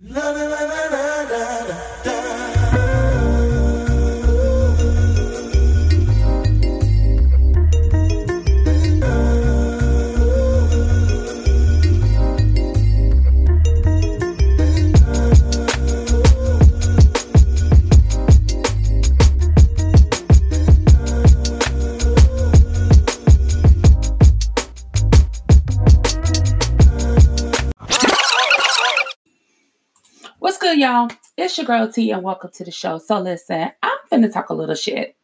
[0.00, 1.03] What's
[31.68, 32.98] your girl T, and welcome to the show.
[32.98, 35.16] So, listen, I'm finna talk a little shit.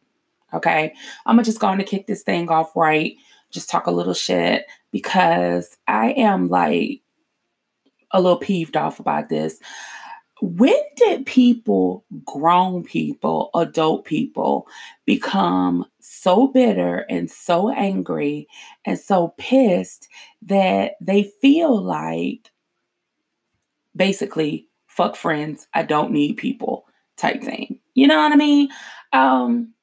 [0.53, 0.93] Okay,
[1.25, 3.15] I'm gonna just going to kick this thing off right.
[3.51, 7.01] Just talk a little shit because I am like
[8.11, 9.59] a little peeved off about this.
[10.41, 14.67] When did people, grown people, adult people,
[15.05, 18.47] become so bitter and so angry
[18.83, 20.07] and so pissed
[20.41, 22.51] that they feel like
[23.95, 26.85] basically fuck friends, I don't need people
[27.17, 27.79] type thing.
[27.93, 28.69] You know what I mean?
[29.13, 29.73] Um,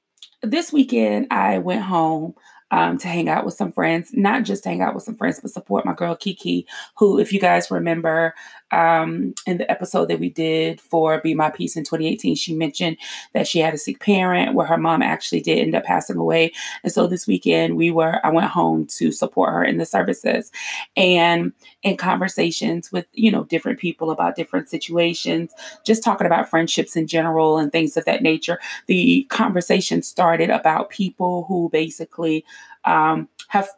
[0.42, 2.34] this weekend I went home
[2.70, 5.50] um, to hang out with some friends, not just hang out with some friends, but
[5.50, 6.66] support my girl Kiki,
[6.98, 8.34] who, if you guys remember,
[8.70, 12.96] um, in the episode that we did for Be My Peace in 2018, she mentioned
[13.32, 16.52] that she had a sick parent where her mom actually did end up passing away.
[16.82, 20.50] And so this weekend we were, I went home to support her in the services
[20.96, 21.52] and
[21.82, 25.52] in conversations with, you know, different people about different situations,
[25.84, 28.58] just talking about friendships in general and things of that nature.
[28.86, 32.44] The conversation started about people who basically
[32.84, 33.68] um, have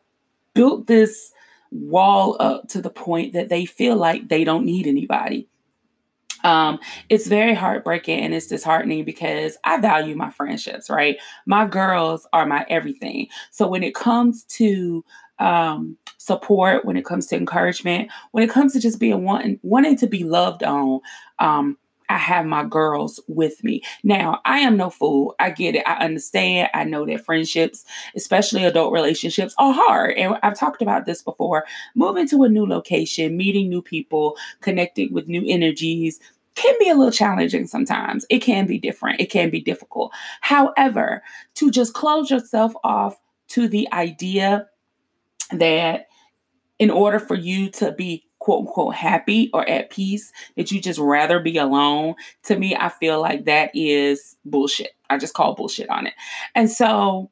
[0.55, 1.33] built this
[1.71, 5.49] wall up to the point that they feel like they don't need anybody.
[6.43, 11.19] Um, it's very heartbreaking and it's disheartening because I value my friendships, right?
[11.47, 13.29] My girls are my everything.
[13.51, 15.05] So when it comes to
[15.39, 19.97] um, support, when it comes to encouragement, when it comes to just being wanting wanting
[19.97, 21.01] to be loved on,
[21.39, 21.77] um,
[22.11, 23.83] I have my girls with me.
[24.03, 25.37] Now, I am no fool.
[25.39, 25.89] I get it.
[25.89, 26.69] I understand.
[26.75, 27.85] I know that friendships,
[28.17, 30.17] especially adult relationships, are hard.
[30.17, 31.65] And I've talked about this before.
[31.95, 36.19] Moving to a new location, meeting new people, connecting with new energies,
[36.57, 38.27] can be a little challenging sometimes.
[38.29, 39.21] It can be different.
[39.21, 40.13] It can be difficult.
[40.41, 41.23] However,
[41.55, 43.19] to just close yourself off
[43.51, 44.69] to the idea
[45.53, 46.09] that
[46.81, 50.99] in order for you to be quote unquote happy or at peace, that you just
[50.99, 52.15] rather be alone,
[52.45, 54.93] to me, I feel like that is bullshit.
[55.09, 56.15] I just call bullshit on it.
[56.55, 57.31] And so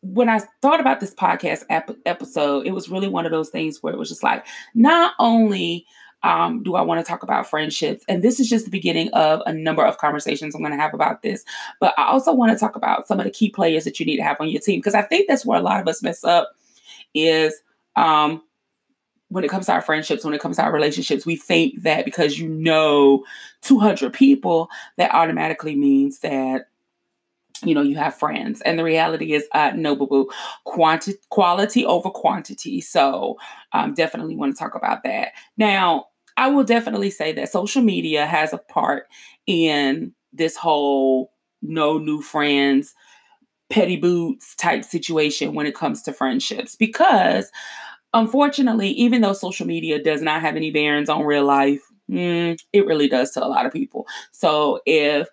[0.00, 3.82] when I thought about this podcast ep- episode, it was really one of those things
[3.82, 5.86] where it was just like, not only
[6.22, 9.40] um, do I want to talk about friendships, and this is just the beginning of
[9.46, 11.44] a number of conversations I'm going to have about this,
[11.80, 14.18] but I also want to talk about some of the key players that you need
[14.18, 16.22] to have on your team because I think that's where a lot of us mess
[16.22, 16.50] up
[17.14, 17.54] is
[17.96, 18.42] um,
[19.30, 22.04] when it comes to our friendships, when it comes to our relationships, we think that
[22.04, 23.24] because you know
[23.62, 24.68] 200 people,
[24.98, 26.66] that automatically means that
[27.64, 28.60] you know you have friends.
[28.62, 30.30] And the reality is uh no boo boo
[31.28, 32.80] quality over quantity.
[32.80, 33.38] So
[33.72, 35.32] um definitely want to talk about that.
[35.56, 39.08] Now i will definitely say that social media has a part
[39.46, 42.94] in this whole no new friends
[43.70, 46.76] petty boots type situation when it comes to friendships.
[46.76, 47.50] Because
[48.14, 52.86] unfortunately, even though social media does not have any bearings on real life, mm, it
[52.86, 54.06] really does to a lot of people.
[54.32, 55.28] So if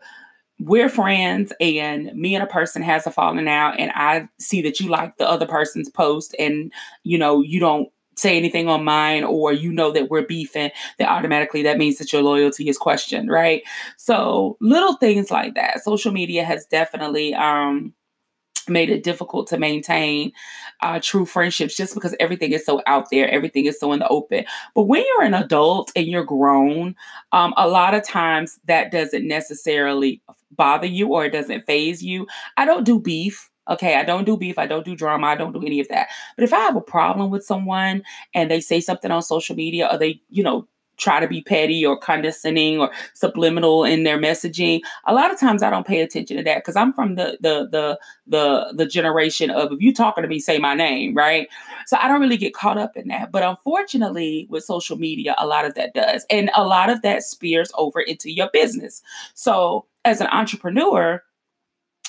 [0.60, 4.80] we're friends and me and a person has a falling out and I see that
[4.80, 6.74] you like the other person's post and
[7.04, 11.08] you know you don't say anything on mine or you know that we're beefing, then
[11.08, 13.62] automatically that means that your loyalty is questioned, right?
[13.98, 15.84] So little things like that.
[15.84, 17.94] Social media has definitely um
[18.70, 20.32] made it difficult to maintain
[20.82, 24.08] uh, true friendships just because everything is so out there, everything is so in the
[24.08, 24.46] open.
[24.76, 26.96] But when you're an adult and you're grown,
[27.32, 32.28] um, a lot of times that doesn't necessarily bother you or it doesn't faze you.
[32.58, 33.50] I don't do beef.
[33.70, 34.58] Okay, I don't do beef.
[34.58, 35.28] I don't do drama.
[35.28, 36.08] I don't do any of that.
[36.36, 38.02] But if I have a problem with someone
[38.34, 40.68] and they say something on social media or they, you know,
[40.98, 45.64] try to be petty or condescending or subliminal in their messaging a lot of times
[45.64, 49.50] i don't pay attention to that because i'm from the the the the the generation
[49.50, 51.48] of if you talking to me say my name right?
[51.86, 53.32] So i don't really get caught up in that.
[53.32, 56.26] But unfortunately with social media a lot of that does.
[56.30, 59.02] And a lot of that spears over into your business.
[59.34, 61.24] So as an entrepreneur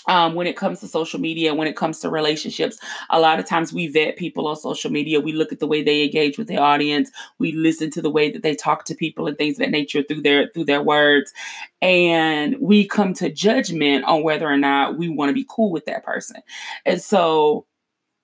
[0.06, 2.78] um, when it comes to social media, when it comes to relationships,
[3.10, 5.20] a lot of times we vet people on social media.
[5.20, 7.10] We look at the way they engage with the audience.
[7.38, 10.02] We listen to the way that they talk to people and things of that nature
[10.02, 11.32] through their through their words,
[11.82, 15.86] and we come to judgment on whether or not we want to be cool with
[15.86, 16.40] that person.
[16.86, 17.66] And so,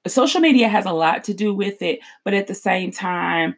[0.06, 3.56] social media has a lot to do with it, but at the same time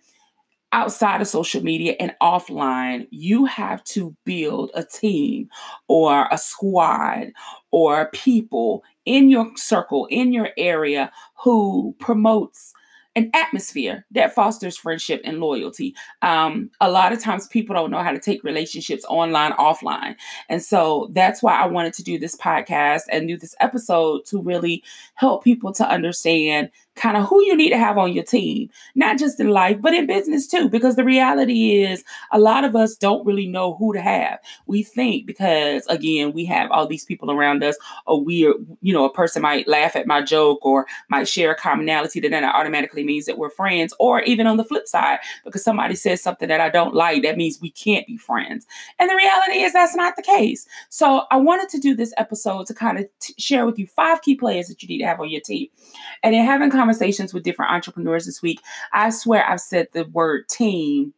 [0.73, 5.49] outside of social media and offline, you have to build a team
[5.89, 7.29] or a squad
[7.71, 11.11] or people in your circle, in your area
[11.43, 12.75] who promotes
[13.17, 15.95] an atmosphere that fosters friendship and loyalty.
[16.21, 20.17] Um, a lot of times people don't know how to take relationships online, offline.
[20.51, 24.43] And so that's why I wanted to do this podcast and do this episode to
[24.43, 24.85] really
[25.15, 29.19] help people to understand kind of who you need to have on your team, not
[29.19, 30.69] just in life, but in business too.
[30.69, 32.02] Because the reality is,
[32.32, 34.40] a lot of us don't really know who to have.
[34.66, 37.76] We think because, again, we have all these people around us,
[38.06, 41.52] or we are, you know, a person might laugh at my joke or might share
[41.52, 43.94] a commonality that then automatically means that we're friends.
[44.00, 47.37] Or even on the flip side, because somebody says something that I don't like, that
[47.37, 48.66] means we can't be friends.
[48.98, 50.66] And the reality is, that's not the case.
[50.88, 54.22] So I wanted to do this episode to kind of t- share with you five
[54.22, 55.69] key players that you need to have on your team.
[56.22, 56.86] And in having conversations
[57.33, 58.61] with different entrepreneurs this week,
[58.93, 61.15] I swear I've said the word team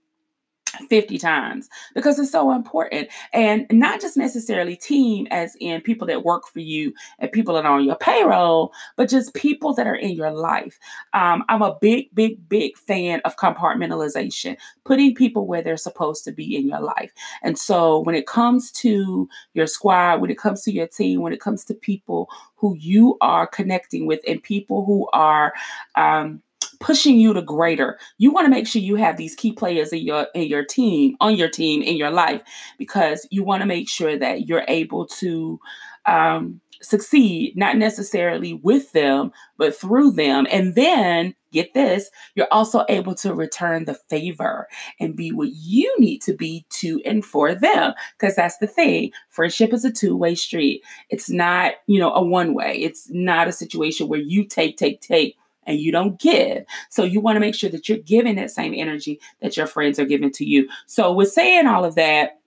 [0.88, 3.08] 50 times because it's so important.
[3.32, 7.64] And not just necessarily team as in people that work for you and people that
[7.64, 10.78] are on your payroll but just people that are in your life.
[11.12, 16.32] Um, i'm a big big big fan of compartmentalization putting people where they're supposed to
[16.32, 17.12] be in your life.
[17.42, 21.32] And so when it comes to your squad when it comes to your team when
[21.32, 25.52] it comes to people who you are connecting with and people who are
[25.96, 26.42] um,
[26.80, 27.98] pushing you to greater.
[28.18, 31.16] You want to make sure you have these key players in your in your team,
[31.20, 32.42] on your team, in your life,
[32.78, 35.60] because you want to make sure that you're able to
[36.06, 40.46] um, succeed, not necessarily with them, but through them.
[40.50, 44.68] And then get this, you're also able to return the favor
[45.00, 47.94] and be what you need to be to and for them.
[48.18, 49.10] Because that's the thing.
[49.28, 50.82] Friendship is a two-way street.
[51.10, 52.76] It's not, you know, a one-way.
[52.76, 55.36] It's not a situation where you take, take, take
[55.68, 56.64] and you don't give.
[56.88, 59.98] So you want to make sure that you're giving that same energy that your friends
[60.00, 60.68] are giving to you.
[60.86, 62.40] So with saying all of that,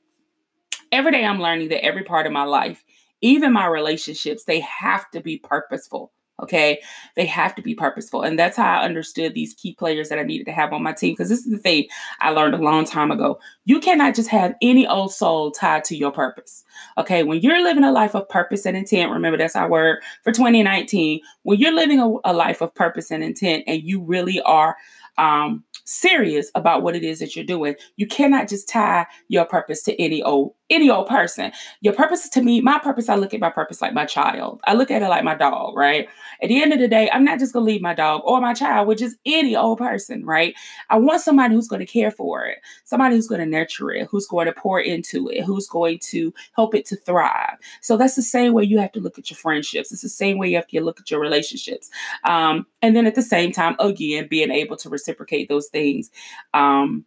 [0.92, 2.84] every day I'm learning that every part of my life,
[3.22, 6.12] even my relationships, they have to be purposeful.
[6.42, 6.82] Okay.
[7.16, 8.24] They have to be purposeful.
[8.24, 10.94] And that's how I understood these key players that I needed to have on my
[10.94, 11.14] team.
[11.14, 11.88] Because this is the thing
[12.20, 13.40] I learned a long time ago.
[13.66, 16.64] You cannot just have any old soul tied to your purpose.
[16.98, 17.24] Okay.
[17.24, 21.22] When you're living a life of purpose and intent, remember that's our word for 2019.
[21.44, 24.76] When you're living a, a life of purpose and intent and you really are
[25.18, 27.76] um, serious about what it is that you're doing.
[27.98, 31.52] You cannot just tie your purpose to any old any old person.
[31.82, 34.62] Your purpose to me, my purpose, I look at my purpose like my child.
[34.64, 36.08] I look at it like my dog, right?
[36.42, 38.54] At the end of the day, I'm not just gonna leave my dog or my
[38.54, 40.56] child with just any old person, right?
[40.90, 44.48] I want somebody who's gonna care for it, somebody who's gonna nurture it, who's going
[44.48, 47.58] to pour into it, who's going to help it to thrive.
[47.82, 49.92] So that's the same way you have to look at your friendships.
[49.92, 51.90] It's the same way you have to look at your relationships.
[52.24, 56.10] Um, and then at the same time, again, being able to reciprocate those things.
[56.54, 57.06] Um,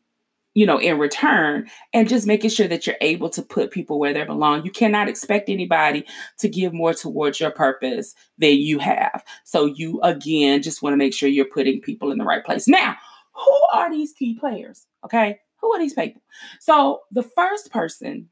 [0.54, 4.12] you know, in return, and just making sure that you're able to put people where
[4.14, 4.64] they belong.
[4.64, 6.06] You cannot expect anybody
[6.38, 9.24] to give more towards your purpose than you have.
[9.44, 12.68] So, you again just want to make sure you're putting people in the right place.
[12.68, 12.96] Now,
[13.32, 14.86] who are these key players?
[15.04, 16.22] Okay, who are these people?
[16.60, 18.30] So, the first person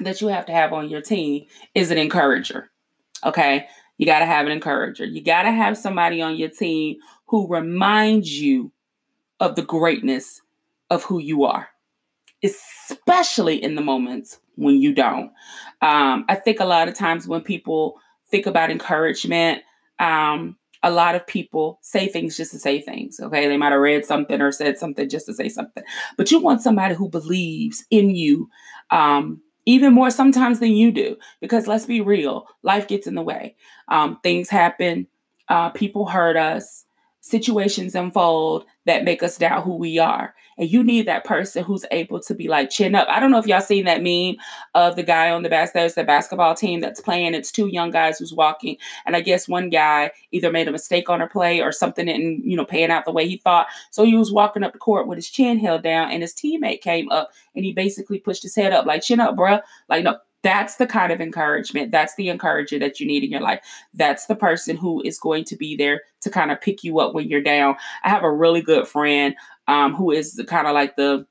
[0.00, 2.70] that you have to have on your team is an encourager.
[3.24, 3.66] Okay,
[3.98, 5.04] you got to have an encourager.
[5.04, 8.72] You got to have somebody on your team who reminds you
[9.40, 10.40] of the greatness
[10.94, 11.68] of who you are,
[12.42, 15.32] especially in the moments when you don't.
[15.82, 19.62] Um, I think a lot of times when people think about encouragement,
[19.98, 23.18] um, a lot of people say things just to say things.
[23.18, 23.48] Okay.
[23.48, 25.82] They might have read something or said something just to say something.
[26.16, 28.50] But you want somebody who believes in you
[28.90, 31.16] um, even more sometimes than you do.
[31.40, 33.56] Because let's be real, life gets in the way.
[33.88, 35.06] Um, things happen,
[35.48, 36.84] uh, people hurt us,
[37.24, 40.34] situations unfold that make us doubt who we are.
[40.58, 43.08] And you need that person who's able to be like chin up.
[43.08, 44.36] I don't know if y'all seen that meme
[44.74, 47.32] of the guy on the bas there's the basketball team that's playing.
[47.32, 48.76] It's two young guys who's walking.
[49.06, 52.44] And I guess one guy either made a mistake on a play or something didn't,
[52.44, 53.68] you know, paying out the way he thought.
[53.90, 56.82] So he was walking up the court with his chin held down and his teammate
[56.82, 59.62] came up and he basically pushed his head up like chin up, bruh.
[59.88, 61.90] Like, no, that's the kind of encouragement.
[61.90, 63.60] That's the encourager that you need in your life.
[63.94, 67.14] That's the person who is going to be there to kind of pick you up
[67.14, 67.76] when you're down.
[68.04, 69.34] I have a really good friend
[69.66, 71.26] um, who is kind of like the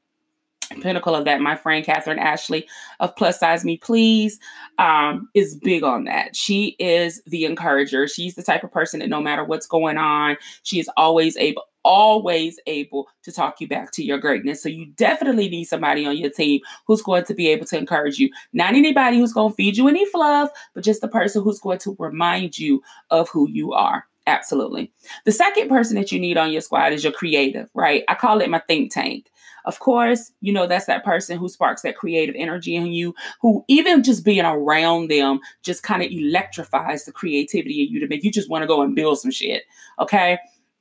[0.81, 1.41] pinnacle of that.
[1.41, 2.67] My friend Catherine Ashley
[2.99, 4.39] of Plus Size Me Please
[4.77, 6.35] um, is big on that.
[6.35, 8.07] She is the encourager.
[8.07, 11.63] She's the type of person that no matter what's going on, she is always able
[11.83, 14.63] always able to talk you back to your greatness.
[14.63, 18.19] So you definitely need somebody on your team who's going to be able to encourage
[18.19, 18.29] you.
[18.53, 21.79] Not anybody who's going to feed you any fluff, but just the person who's going
[21.79, 24.05] to remind you of who you are.
[24.25, 24.91] Absolutely.
[25.25, 28.03] The second person that you need on your squad is your creative, right?
[28.07, 29.29] I call it my think tank.
[29.65, 33.63] Of course, you know, that's that person who sparks that creative energy in you, who
[33.67, 38.23] even just being around them just kind of electrifies the creativity in you to make
[38.23, 39.63] you just want to go and build some shit.
[39.99, 40.37] Okay.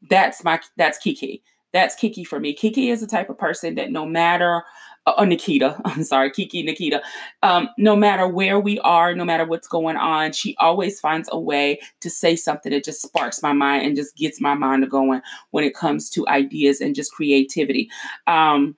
[0.08, 1.42] That's my, that's Kiki.
[1.72, 2.52] That's Kiki for me.
[2.52, 4.62] Kiki is the type of person that no matter
[5.06, 7.02] oh Nikita, I'm sorry, Kiki Nikita.
[7.42, 11.38] Um, no matter where we are, no matter what's going on, she always finds a
[11.38, 15.22] way to say something that just sparks my mind and just gets my mind going
[15.50, 17.90] when it comes to ideas and just creativity.
[18.26, 18.76] Um,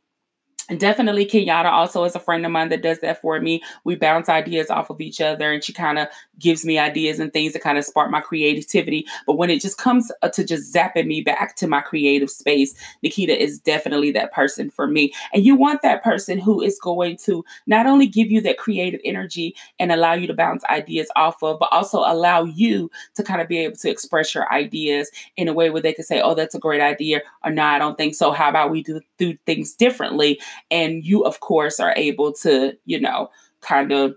[0.79, 3.63] definitely kenyatta also is a friend of mine that does that for me.
[3.85, 7.33] We bounce ideas off of each other and she kind of gives me ideas and
[7.33, 9.07] things that kind of spark my creativity.
[9.27, 12.75] But when it just comes uh, to just zapping me back to my creative space
[13.03, 15.13] nikita is definitely that person for me.
[15.33, 19.01] And you want that person who is going to not only give you that creative
[19.05, 23.41] energy and allow you to bounce ideas off of but also allow you to kind
[23.41, 26.35] of be able to express your ideas in a way where they can say oh
[26.35, 28.33] that's a great idea or no i don't think so.
[28.33, 30.41] How about we do, do things differently
[30.71, 33.31] and you, of course, are able to, you know,
[33.61, 34.15] kind of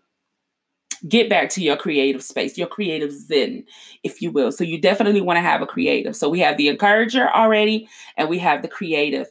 [1.08, 3.64] get back to your creative space, your creative zen,
[4.04, 4.52] if you will.
[4.52, 6.16] So you definitely want to have a creative.
[6.16, 9.28] So we have the encourager already, and we have the creative.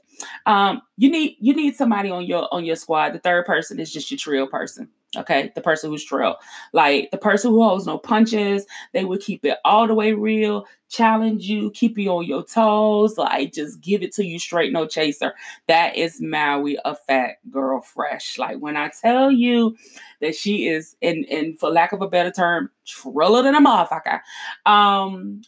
[0.47, 3.13] Um, you need you need somebody on your on your squad.
[3.13, 4.89] The third person is just your trio person.
[5.17, 6.37] Okay, the person who's trill,
[6.73, 10.67] like the person who holds no punches, they would keep it all the way real,
[10.89, 14.87] challenge you, keep you on your toes, like just give it to you straight, no
[14.87, 15.33] chaser.
[15.69, 18.39] That is Maui, a fat girl fresh.
[18.39, 19.77] Like when I tell you
[20.21, 24.21] that she is, in in for lack of a better term, triller than a motherfucker.
[24.65, 25.43] Um,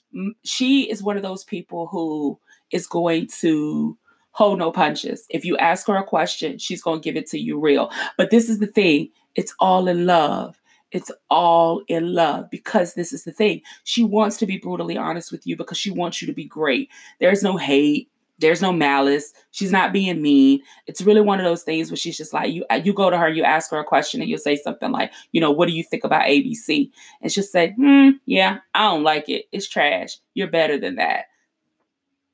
[0.44, 2.38] she is one of those people who
[2.70, 3.96] is going to
[4.32, 5.26] hold no punches.
[5.30, 7.90] If you ask her a question, she's going to give it to you real.
[8.16, 9.08] But this is the thing
[9.38, 10.60] it's all in love.
[10.90, 13.62] It's all in love because this is the thing.
[13.84, 16.90] She wants to be brutally honest with you because she wants you to be great.
[17.20, 18.10] There's no hate.
[18.40, 19.32] There's no malice.
[19.52, 20.60] She's not being mean.
[20.88, 22.64] It's really one of those things where she's just like you.
[22.82, 25.40] You go to her, you ask her a question, and you'll say something like, "You
[25.40, 26.90] know, what do you think about ABC?"
[27.22, 29.44] And she'll say, "Hmm, yeah, I don't like it.
[29.52, 30.16] It's trash.
[30.34, 31.26] You're better than that."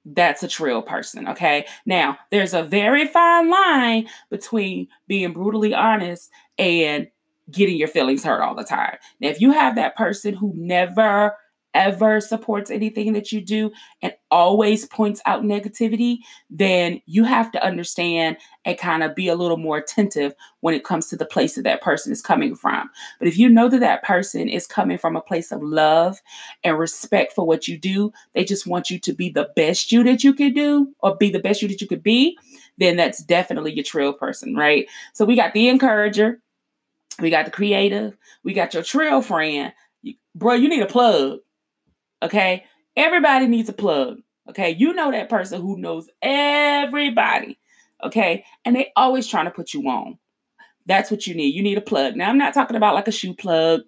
[0.05, 1.29] That's a trill person.
[1.29, 1.67] Okay.
[1.87, 7.09] Now, there's a very fine line between being brutally honest and
[7.51, 8.97] getting your feelings hurt all the time.
[9.21, 11.37] Now, if you have that person who never
[11.75, 17.65] ever supports anything that you do and always points out negativity, then you have to
[17.65, 21.57] understand and kind of be a little more attentive when it comes to the place
[21.57, 22.89] that that person is coming from.
[23.19, 26.21] But if you know that that person is coming from a place of love
[26.63, 30.03] and respect for what you do, they just want you to be the best you
[30.05, 32.39] that you can do or be the best you that you could be,
[32.79, 34.87] then that's definitely your trill person, right?
[35.13, 36.41] So we got the encourager,
[37.21, 39.73] we got the creative, we got your trill friend.
[40.35, 41.39] Bro, you need a plug.
[42.23, 42.65] Okay.
[42.97, 44.19] Everybody needs a plug.
[44.49, 44.71] Okay.
[44.71, 47.59] You know that person who knows everybody.
[48.03, 48.45] Okay.
[48.65, 50.19] And they always trying to put you on.
[50.87, 51.55] That's what you need.
[51.55, 52.15] You need a plug.
[52.15, 53.83] Now, I'm not talking about like a shoe plug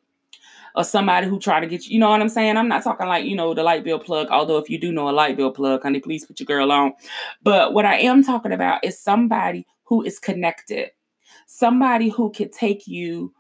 [0.77, 2.57] or somebody who try to get you, you know what I'm saying?
[2.57, 5.09] I'm not talking like, you know, the light bill plug, although if you do know
[5.09, 6.93] a light bill plug, honey, please put your girl on.
[7.43, 10.91] But what I am talking about is somebody who is connected,
[11.47, 13.33] somebody who can take you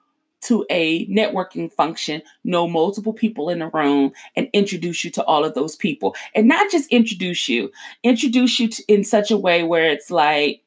[0.46, 5.44] to a networking function, know multiple people in the room, and introduce you to all
[5.44, 6.14] of those people.
[6.34, 7.70] And not just introduce you,
[8.02, 10.62] introduce you to, in such a way where it's like,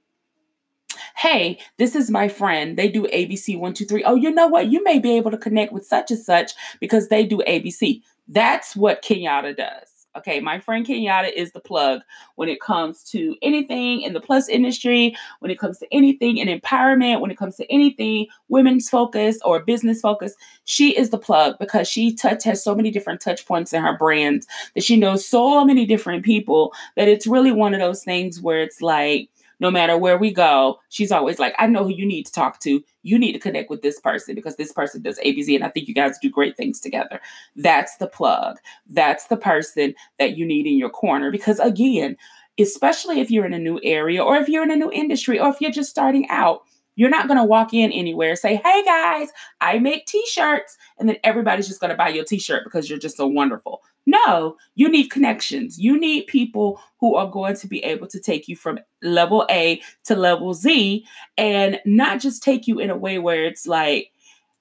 [1.16, 2.78] hey, this is my friend.
[2.78, 4.04] They do ABC 123.
[4.04, 4.68] Oh, you know what?
[4.68, 8.02] You may be able to connect with such and such because they do ABC.
[8.28, 9.89] That's what Kenyatta does.
[10.18, 12.02] Okay, my friend Kenyatta is the plug
[12.36, 16.48] when it comes to anything in the plus industry, when it comes to anything in
[16.48, 20.34] empowerment, when it comes to anything women's focus or business focus.
[20.66, 23.96] She is the plug because she touch has so many different touch points in her
[23.96, 28.42] brand that she knows so many different people that it's really one of those things
[28.42, 32.06] where it's like no matter where we go, she's always like, I know who you
[32.06, 32.84] need to talk to.
[33.04, 35.56] You need to connect with this person because this person does ABC.
[35.56, 37.20] And I think you guys do great things together.
[37.56, 38.58] That's the plug.
[38.88, 41.32] That's the person that you need in your corner.
[41.32, 42.16] Because again,
[42.60, 45.50] especially if you're in a new area or if you're in a new industry or
[45.50, 46.62] if you're just starting out,
[47.00, 49.30] you're not going to walk in anywhere, say, hey guys,
[49.62, 52.90] I make t shirts, and then everybody's just going to buy your t shirt because
[52.90, 53.82] you're just so wonderful.
[54.06, 55.80] No, you need connections.
[55.80, 59.82] You need people who are going to be able to take you from level A
[60.04, 61.06] to level Z
[61.38, 64.12] and not just take you in a way where it's like,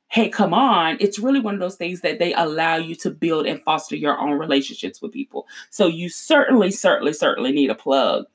[0.06, 0.96] hey, come on.
[1.00, 4.16] It's really one of those things that they allow you to build and foster your
[4.16, 5.48] own relationships with people.
[5.70, 8.26] So you certainly, certainly, certainly need a plug.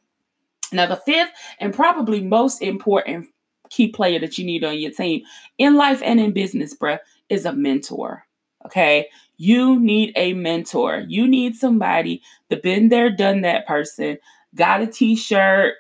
[0.74, 3.30] Now, the fifth and probably most important
[3.74, 5.24] key player that you need on your team
[5.58, 7.00] in life and in business, bruh,
[7.30, 8.26] is a mentor.
[8.66, 9.08] Okay.
[9.38, 11.04] You need a mentor.
[11.08, 14.18] You need somebody that been there, done that person,
[14.56, 15.76] got a t-shirt,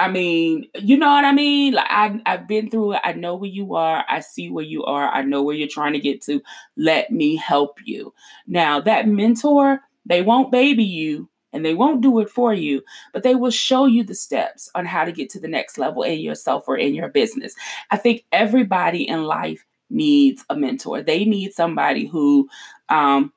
[0.00, 1.74] I mean, you know what I mean?
[1.74, 3.02] Like I I've been through it.
[3.04, 4.02] I know where you are.
[4.08, 5.10] I see where you are.
[5.10, 6.40] I know where you're trying to get to.
[6.78, 8.14] Let me help you.
[8.46, 13.22] Now, that mentor, they won't baby you and they won't do it for you, but
[13.22, 16.20] they will show you the steps on how to get to the next level in
[16.20, 17.54] yourself or in your business.
[17.90, 21.02] I think everybody in life needs a mentor.
[21.02, 22.48] They need somebody who
[22.88, 23.32] um,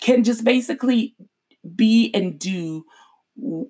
[0.00, 1.14] can just basically
[1.74, 2.84] be and do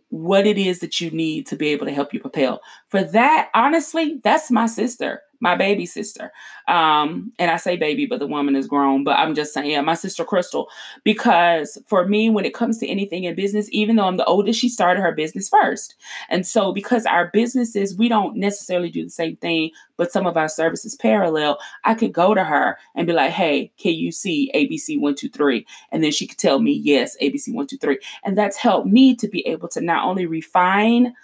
[0.08, 2.60] what it is that you need to be able to help you propel.
[2.88, 6.30] For that, honestly, that's my sister my baby sister.
[6.68, 9.02] Um, and I say baby, but the woman is grown.
[9.02, 10.68] But I'm just saying, my sister Crystal,
[11.02, 14.60] because for me, when it comes to anything in business, even though I'm the oldest,
[14.60, 15.96] she started her business first.
[16.30, 20.36] And so, because our businesses, we don't necessarily do the same thing, but some of
[20.36, 24.52] our services parallel, I could go to her and be like, hey, can you see
[24.54, 25.66] ABC 123?
[25.90, 27.98] And then she could tell me, yes, ABC 123.
[28.22, 31.14] And that's helped me to be able to not only refine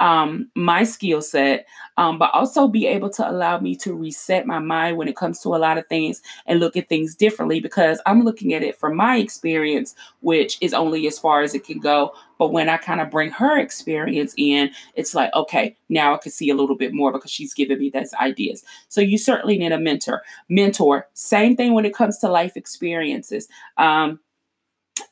[0.00, 4.58] um, my skill set, um, but also be able to allow me to reset my
[4.58, 8.00] mind when it comes to a lot of things and look at things differently because
[8.04, 11.78] I'm looking at it from my experience, which is only as far as it can
[11.78, 12.12] go.
[12.38, 16.32] But when I kind of bring her experience in, it's like, okay, now I can
[16.32, 18.64] see a little bit more because she's giving me those ideas.
[18.88, 20.22] So you certainly need a mentor.
[20.48, 23.48] Mentor, same thing when it comes to life experiences.
[23.76, 24.18] Um,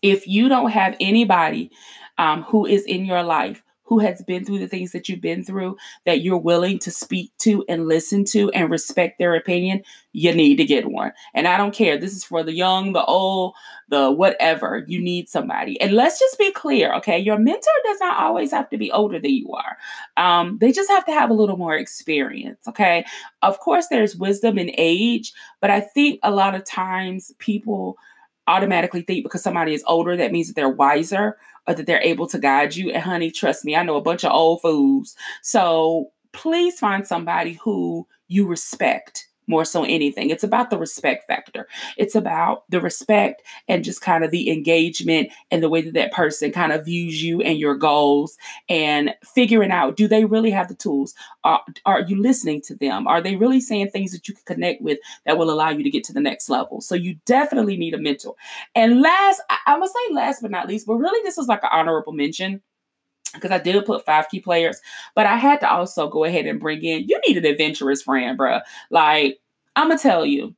[0.03, 1.71] if you don't have anybody
[2.19, 3.63] um, who is in your life
[3.93, 7.31] who has been through the things that you've been through that you're willing to speak
[7.37, 9.83] to and listen to and respect their opinion,
[10.13, 11.13] you need to get one.
[11.35, 11.99] And I don't care.
[11.99, 13.55] This is for the young, the old,
[13.91, 14.83] the whatever.
[14.89, 15.79] You need somebody.
[15.79, 17.19] And let's just be clear, okay?
[17.19, 19.77] Your mentor does not always have to be older than you are.
[20.17, 23.05] Um, they just have to have a little more experience, okay?
[23.43, 27.99] Of course, there's wisdom in age, but I think a lot of times people
[28.47, 32.27] automatically think because somebody is older, that means that they're wiser or that they're able
[32.29, 32.91] to guide you.
[32.91, 35.15] And honey, trust me, I know a bunch of old fools.
[35.43, 40.31] So please find somebody who you respect more so anything.
[40.31, 41.67] It's about the respect factor.
[41.97, 46.13] It's about the respect and just kind of the engagement and the way that that
[46.13, 48.37] person kind of views you and your goals
[48.69, 51.15] and figuring out do they really have the tools?
[51.45, 53.07] Are, are you listening to them?
[53.07, 55.91] Are they really saying things that you can connect with that will allow you to
[55.91, 56.81] get to the next level?
[56.81, 58.35] So you definitely need a mentor.
[58.75, 61.63] And last, I, going to say last but not least, but really this is like
[61.63, 62.63] an honorable mention
[63.33, 64.81] because I did put five key players,
[65.15, 68.37] but I had to also go ahead and bring in you need an adventurous friend,
[68.37, 68.61] bro.
[68.91, 69.39] Like,
[69.77, 70.55] I'm gonna tell you,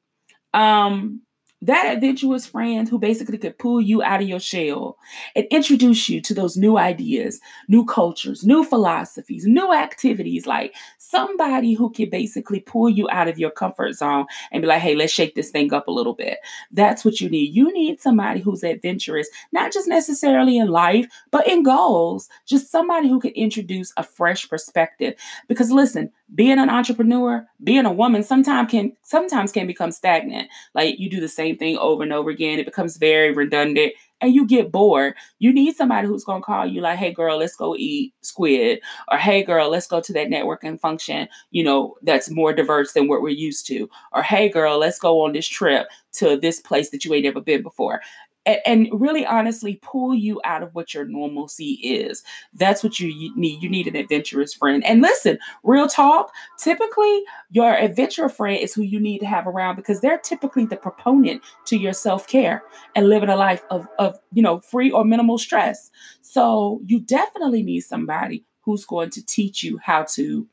[0.55, 1.23] um,
[1.67, 4.99] that adventurous friend who basically could pull you out of your shell
[5.35, 11.73] and introduce you to those new ideas, new cultures, new philosophies, new activities, like somebody
[11.73, 15.13] who can basically pull you out of your comfort zone and be like, hey, let's
[15.13, 16.39] shake this thing up a little bit.
[16.71, 17.55] That's what you need.
[17.55, 22.29] You need somebody who's adventurous, not just necessarily in life, but in goals.
[22.45, 25.15] Just somebody who can introduce a fresh perspective.
[25.49, 30.49] Because listen, being an entrepreneur, being a woman sometimes can sometimes can become stagnant.
[30.75, 32.59] Like you do the same thing over and over again.
[32.59, 35.15] It becomes very redundant and you get bored.
[35.39, 38.81] You need somebody who's going to call you like, "Hey girl, let's go eat squid."
[39.11, 43.09] Or, "Hey girl, let's go to that networking function, you know, that's more diverse than
[43.09, 46.91] what we're used to." Or, "Hey girl, let's go on this trip to this place
[46.91, 48.01] that you ain't ever been before."
[48.47, 52.23] And, and really honestly pull you out of what your normalcy is.
[52.53, 53.63] That's what you need.
[53.63, 54.85] You need an adventurous friend.
[54.85, 59.77] And listen, real talk, typically your adventure friend is who you need to have around
[59.77, 62.63] because they're typically the proponent to your self-care
[62.95, 65.91] and living a life of, of you know, free or minimal stress.
[66.21, 70.47] So you definitely need somebody who's going to teach you how to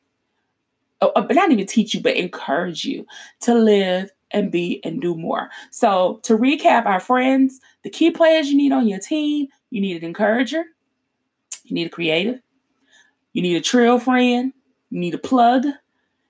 [1.02, 3.06] uh, not even teach you, but encourage you
[3.40, 5.50] to live and be and do more.
[5.72, 9.98] So, to recap, our friends, the key players you need on your team you need
[9.98, 10.66] an encourager,
[11.64, 12.40] you need a creative,
[13.34, 14.54] you need a trill friend,
[14.90, 15.66] you need a plug,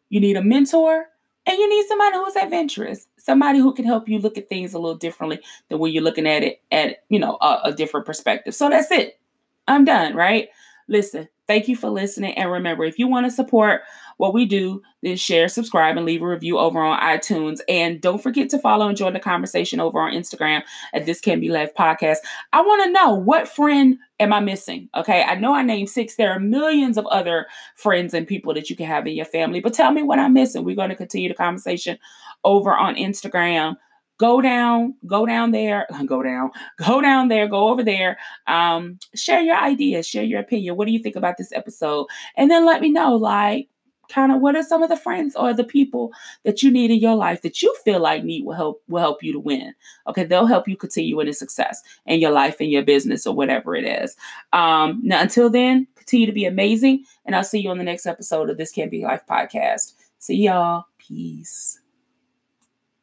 [0.10, 1.08] you need a mentor,
[1.46, 4.80] and you need somebody who's adventurous, somebody who can help you look at things a
[4.80, 8.54] little differently than when you're looking at it at, you know, a, a different perspective.
[8.54, 9.20] So that's it.
[9.68, 10.50] I'm done, right?
[10.88, 12.34] Listen, thank you for listening.
[12.36, 13.82] And remember, if you want to support
[14.16, 17.60] what we do, then share, subscribe, and leave a review over on iTunes.
[17.68, 20.62] And don't forget to follow and join the conversation over on Instagram
[20.94, 22.20] at This Can't Be Life Podcast.
[22.54, 24.88] I want to know what friend am I missing?
[24.96, 26.16] Okay, I know I named six.
[26.16, 29.60] There are millions of other friends and people that you can have in your family,
[29.60, 30.64] but tell me what I'm missing.
[30.64, 32.00] We're going to continue the conversation
[32.46, 33.76] over on Instagram
[34.22, 39.42] go down go down there go down go down there go over there um share
[39.42, 42.06] your ideas share your opinion what do you think about this episode
[42.38, 43.68] and then let me know like
[44.10, 46.12] kind of what are some of the friends or the people
[46.44, 49.24] that you need in your life that you feel like need will help will help
[49.24, 49.74] you to win
[50.06, 53.74] okay they'll help you continue in success in your life in your business or whatever
[53.74, 54.16] it is
[54.52, 57.06] um now until then Continue to be amazing.
[57.26, 59.94] And I'll see you on the next episode of This Can't Be Life podcast.
[60.18, 60.86] See y'all.
[60.98, 61.81] Peace.